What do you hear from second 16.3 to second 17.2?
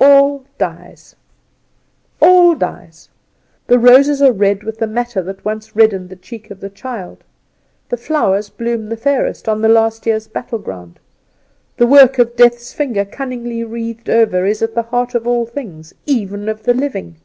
of the living.